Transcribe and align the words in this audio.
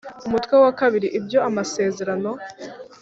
umutwe 0.27 0.53
wa 0.63 0.71
kabiri 0.79 1.07
ibyo 1.17 1.39
amasezerano 1.49 2.31